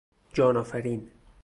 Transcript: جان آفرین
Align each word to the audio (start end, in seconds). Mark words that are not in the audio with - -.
جان 0.33 0.57
آفرین 0.57 1.11